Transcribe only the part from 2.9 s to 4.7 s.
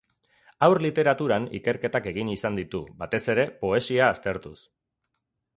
batez ere, poesia aztertuz.